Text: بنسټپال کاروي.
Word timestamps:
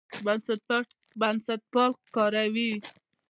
بنسټپال 1.21 1.91
کاروي. 2.15 2.69